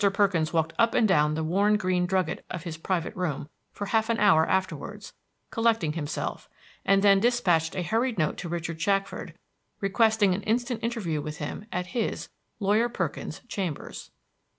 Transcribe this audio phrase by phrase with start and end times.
[0.15, 4.09] Perkins walked up and down the worn green drugget of his private room for half
[4.09, 5.13] an hour afterwards,
[5.51, 6.49] collecting himself,
[6.83, 9.35] and then dispatched a hurried note to Richard Shackford,
[9.79, 12.29] requesting an instant interview with him at his,
[12.59, 14.09] Lawyer Perkins's, chambers.